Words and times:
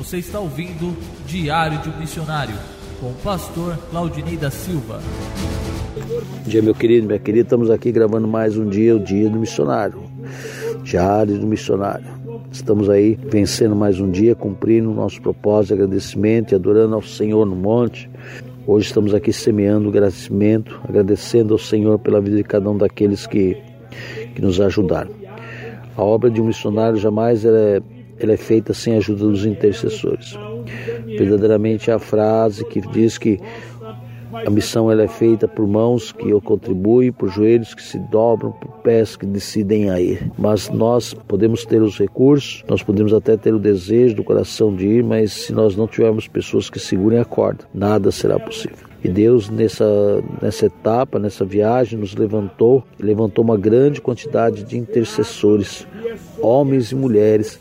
Você 0.00 0.16
está 0.16 0.40
ouvindo 0.40 0.96
Diário 1.26 1.78
de 1.80 1.90
um 1.90 1.98
Missionário 1.98 2.54
com 2.98 3.08
o 3.08 3.14
pastor 3.22 3.76
Claudinei 3.90 4.34
da 4.34 4.50
Silva. 4.50 4.98
Bom 5.94 6.42
dia, 6.46 6.62
meu 6.62 6.74
querido, 6.74 7.06
minha 7.06 7.18
querida. 7.18 7.42
Estamos 7.42 7.68
aqui 7.68 7.92
gravando 7.92 8.26
mais 8.26 8.56
um 8.56 8.66
dia, 8.66 8.96
o 8.96 8.98
Dia 8.98 9.28
do 9.28 9.38
Missionário. 9.38 10.02
Diário 10.82 11.38
do 11.38 11.46
Missionário. 11.46 12.06
Estamos 12.50 12.88
aí 12.88 13.18
vencendo 13.30 13.76
mais 13.76 14.00
um 14.00 14.10
dia, 14.10 14.34
cumprindo 14.34 14.90
o 14.90 14.94
nosso 14.94 15.20
propósito 15.20 15.74
de 15.74 15.82
agradecimento 15.82 16.52
e 16.52 16.54
adorando 16.54 16.94
ao 16.94 17.02
Senhor 17.02 17.44
no 17.44 17.54
monte. 17.54 18.08
Hoje 18.66 18.86
estamos 18.86 19.12
aqui 19.12 19.34
semeando 19.34 19.90
agradecimento, 19.90 20.80
agradecendo 20.88 21.52
ao 21.52 21.58
Senhor 21.58 21.98
pela 21.98 22.22
vida 22.22 22.38
de 22.38 22.44
cada 22.44 22.70
um 22.70 22.78
daqueles 22.78 23.26
que, 23.26 23.54
que 24.34 24.40
nos 24.40 24.62
ajudaram. 24.62 25.10
A 25.94 26.02
obra 26.02 26.30
de 26.30 26.40
um 26.40 26.46
missionário 26.46 26.96
jamais 26.96 27.44
é 27.44 27.82
ela 28.20 28.32
é 28.32 28.36
feita 28.36 28.72
sem 28.74 28.94
a 28.94 28.98
ajuda 28.98 29.24
dos 29.24 29.44
intercessores. 29.44 30.38
Verdadeiramente 31.06 31.90
a 31.90 31.98
frase 31.98 32.64
que 32.64 32.80
diz 32.80 33.18
que 33.18 33.40
a 34.32 34.50
missão 34.50 34.90
ela 34.90 35.02
é 35.02 35.08
feita 35.08 35.48
por 35.48 35.66
mãos 35.66 36.12
que 36.12 36.32
o 36.32 36.40
contribuem, 36.40 37.10
por 37.10 37.28
joelhos 37.28 37.74
que 37.74 37.82
se 37.82 37.98
dobram, 37.98 38.52
por 38.52 38.70
pés 38.78 39.16
que 39.16 39.26
decidem 39.26 39.90
a 39.90 40.00
ir. 40.00 40.30
Mas 40.38 40.68
nós 40.68 41.12
podemos 41.12 41.64
ter 41.64 41.82
os 41.82 41.98
recursos, 41.98 42.64
nós 42.68 42.82
podemos 42.82 43.12
até 43.12 43.36
ter 43.36 43.52
o 43.52 43.58
desejo 43.58 44.16
do 44.16 44.24
coração 44.24 44.74
de 44.74 44.86
ir, 44.86 45.04
mas 45.04 45.32
se 45.32 45.52
nós 45.52 45.76
não 45.76 45.88
tivermos 45.88 46.28
pessoas 46.28 46.70
que 46.70 46.78
segurem 46.78 47.18
a 47.18 47.24
corda, 47.24 47.64
nada 47.74 48.12
será 48.12 48.38
possível. 48.38 48.90
E 49.02 49.08
Deus, 49.08 49.48
nessa, 49.48 50.22
nessa 50.42 50.66
etapa, 50.66 51.18
nessa 51.18 51.44
viagem, 51.44 51.98
nos 51.98 52.14
levantou, 52.14 52.84
levantou 52.98 53.42
uma 53.42 53.56
grande 53.56 54.00
quantidade 54.00 54.62
de 54.62 54.76
intercessores, 54.76 55.86
homens 56.40 56.92
e 56.92 56.94
mulheres, 56.94 57.58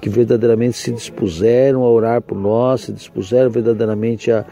que 0.00 0.08
verdadeiramente 0.08 0.76
se 0.76 0.92
dispuseram 0.92 1.82
a 1.82 1.90
orar 1.90 2.22
por 2.22 2.38
nós, 2.38 2.82
se 2.82 2.92
dispuseram 2.92 3.50
verdadeiramente 3.50 4.30
a, 4.30 4.44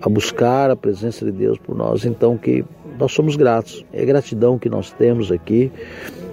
a 0.00 0.08
buscar 0.08 0.70
a 0.70 0.76
presença 0.76 1.24
de 1.24 1.32
Deus 1.32 1.58
por 1.58 1.76
nós. 1.76 2.04
Então, 2.04 2.36
que 2.36 2.64
nós 2.98 3.12
somos 3.12 3.36
gratos. 3.36 3.84
É 3.92 4.04
gratidão 4.04 4.58
que 4.58 4.68
nós 4.68 4.92
temos 4.92 5.32
aqui. 5.32 5.70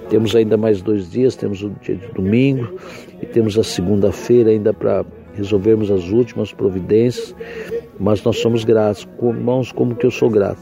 Temos 0.10 0.36
ainda 0.36 0.58
mais 0.58 0.82
dois 0.82 1.10
dias, 1.10 1.36
temos 1.36 1.64
o 1.64 1.70
dia 1.82 1.96
de 1.96 2.08
domingo 2.08 2.78
e 3.22 3.26
temos 3.26 3.58
a 3.58 3.64
segunda-feira 3.64 4.50
ainda 4.50 4.74
para 4.74 5.06
resolvermos 5.34 5.90
as 5.90 6.10
últimas 6.10 6.52
providências, 6.52 7.34
mas 7.98 8.22
nós 8.22 8.38
somos 8.38 8.66
gratos. 8.66 9.08
Irmãos, 9.22 9.72
como 9.72 9.96
que 9.96 10.06
eu 10.06 10.12
sou 10.12 10.30
grato? 10.30 10.62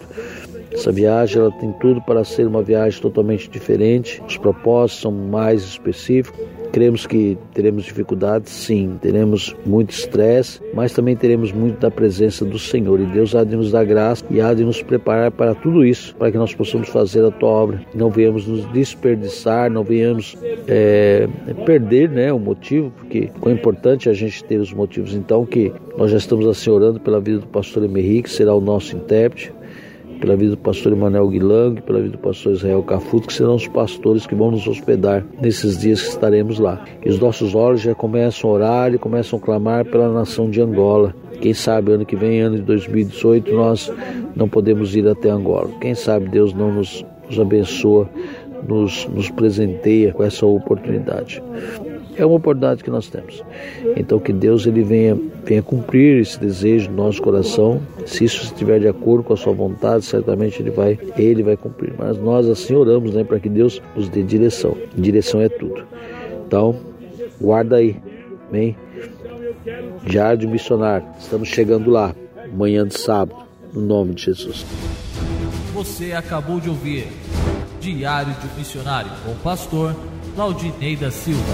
Essa 0.71 0.91
viagem 0.91 1.41
ela 1.41 1.51
tem 1.51 1.71
tudo 1.73 2.01
para 2.01 2.23
ser 2.23 2.47
uma 2.47 2.61
viagem 2.61 3.01
totalmente 3.01 3.49
diferente. 3.49 4.21
Os 4.27 4.37
propósitos 4.37 5.01
são 5.01 5.11
mais 5.11 5.63
específicos. 5.63 6.39
Cremos 6.71 7.07
que 7.07 7.35
teremos 7.51 7.83
dificuldades, 7.83 8.51
sim, 8.53 8.95
teremos 9.01 9.55
muito 9.65 9.89
estresse, 9.89 10.61
mas 10.71 10.93
também 10.93 11.15
teremos 11.15 11.51
muito 11.51 11.79
da 11.79 11.89
presença 11.89 12.45
do 12.45 12.59
Senhor. 12.59 12.99
E 12.99 13.07
Deus 13.07 13.33
há 13.33 13.43
de 13.43 13.55
nos 13.55 13.71
dar 13.71 13.83
graça 13.85 14.23
e 14.29 14.39
há 14.39 14.53
de 14.53 14.63
nos 14.63 14.79
preparar 14.83 15.31
para 15.31 15.55
tudo 15.55 15.83
isso, 15.83 16.15
para 16.15 16.31
que 16.31 16.37
nós 16.37 16.53
possamos 16.53 16.87
fazer 16.89 17.25
a 17.25 17.31
tua 17.31 17.49
obra. 17.49 17.81
Não 17.95 18.11
venhamos 18.11 18.45
nos 18.45 18.71
desperdiçar, 18.71 19.71
não 19.71 19.83
venhamos 19.83 20.37
é, 20.67 21.27
perder 21.65 22.07
né, 22.07 22.31
o 22.31 22.37
motivo, 22.37 22.91
porque 22.91 23.31
é 23.43 23.51
importante 23.51 24.07
a 24.07 24.13
gente 24.13 24.43
ter 24.43 24.59
os 24.59 24.71
motivos. 24.71 25.15
Então, 25.15 25.47
que 25.47 25.73
nós 25.97 26.11
já 26.11 26.17
estamos 26.17 26.45
assim 26.45 26.69
orando 26.69 26.99
pela 26.99 27.19
vida 27.19 27.39
do 27.39 27.47
pastor 27.47 27.83
Emery, 27.83 28.21
que 28.21 28.29
será 28.29 28.53
o 28.53 28.61
nosso 28.61 28.95
intérprete 28.95 29.51
pela 30.19 30.35
vida 30.35 30.51
do 30.51 30.57
pastor 30.57 30.91
Emanuel 30.91 31.27
Guilang, 31.29 31.81
pela 31.81 31.99
vida 31.99 32.11
do 32.11 32.17
pastor 32.17 32.53
Israel 32.53 32.83
Cafuto, 32.83 33.27
que 33.27 33.33
serão 33.33 33.55
os 33.55 33.67
pastores 33.67 34.27
que 34.27 34.35
vão 34.35 34.51
nos 34.51 34.67
hospedar 34.67 35.25
nesses 35.41 35.77
dias 35.77 36.01
que 36.01 36.09
estaremos 36.09 36.59
lá. 36.59 36.83
E 37.03 37.09
os 37.09 37.19
nossos 37.19 37.55
olhos 37.55 37.81
já 37.81 37.95
começam 37.95 38.49
a 38.49 38.53
orar 38.53 38.93
e 38.93 38.97
começam 38.97 39.39
a 39.39 39.41
clamar 39.41 39.85
pela 39.85 40.11
nação 40.11 40.49
de 40.49 40.61
Angola. 40.61 41.15
Quem 41.41 41.53
sabe 41.53 41.93
ano 41.93 42.05
que 42.05 42.15
vem, 42.15 42.41
ano 42.41 42.57
de 42.57 42.63
2018, 42.63 43.53
nós 43.53 43.91
não 44.35 44.49
podemos 44.49 44.95
ir 44.95 45.07
até 45.07 45.29
Angola. 45.29 45.69
Quem 45.79 45.95
sabe 45.95 46.29
Deus 46.29 46.53
não 46.53 46.73
nos, 46.73 47.05
nos 47.27 47.39
abençoa, 47.39 48.09
nos, 48.67 49.07
nos 49.07 49.29
presenteia 49.29 50.11
com 50.11 50.23
essa 50.23 50.45
oportunidade 50.45 51.41
é 52.19 52.25
uma 52.25 52.35
oportunidade 52.35 52.83
que 52.83 52.89
nós 52.89 53.07
temos. 53.07 53.43
Então 53.95 54.19
que 54.19 54.33
Deus 54.33 54.67
ele 54.67 54.83
venha, 54.83 55.17
venha 55.43 55.63
cumprir 55.63 56.21
esse 56.21 56.39
desejo 56.39 56.89
no 56.91 56.97
nosso 56.97 57.21
coração. 57.21 57.81
Se 58.05 58.25
isso 58.25 58.43
estiver 58.43 58.79
de 58.79 58.87
acordo 58.87 59.23
com 59.23 59.33
a 59.33 59.37
sua 59.37 59.53
vontade, 59.53 60.05
certamente 60.05 60.61
ele 60.61 60.69
vai, 60.69 60.99
ele 61.17 61.43
vai 61.43 61.55
cumprir. 61.55 61.93
Mas 61.97 62.17
nós 62.17 62.47
assim 62.47 62.75
oramos, 62.75 63.13
né, 63.13 63.23
para 63.23 63.39
que 63.39 63.49
Deus 63.49 63.81
nos 63.95 64.09
dê 64.09 64.21
direção. 64.21 64.75
Direção 64.95 65.41
é 65.41 65.49
tudo. 65.49 65.85
Então, 66.45 66.75
guarda 67.39 67.77
aí. 67.77 67.95
Amém. 68.49 68.75
Jardim 70.05 70.47
Missionário. 70.47 71.07
Estamos 71.19 71.47
chegando 71.47 71.89
lá, 71.89 72.15
manhã 72.53 72.87
de 72.87 72.99
sábado, 72.99 73.39
no 73.73 73.81
nome 73.81 74.15
de 74.15 74.25
Jesus. 74.25 74.65
Você 75.73 76.11
acabou 76.11 76.59
de 76.59 76.69
ouvir 76.69 77.07
Diário 77.79 78.33
de 78.33 78.59
Missionário 78.59 79.11
com 79.23 79.31
o 79.31 79.35
pastor 79.35 79.95
Claudinei 80.35 80.95
da 80.95 81.11
Silva. 81.11 81.53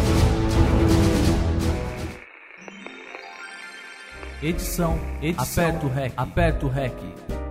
Edição, 4.43 4.99
edição, 5.21 5.65
aperto 5.65 5.87
o 5.87 5.89
REC, 5.89 6.13
aperto 6.15 6.65
o 6.67 6.69
REC. 6.69 7.44